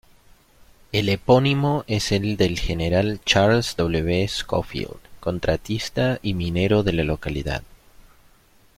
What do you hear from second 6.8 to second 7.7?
de la localidad.